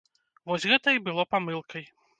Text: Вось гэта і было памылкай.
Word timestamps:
Вось 0.51 0.65
гэта 0.71 0.97
і 0.97 1.03
было 1.11 1.27
памылкай. 1.37 1.91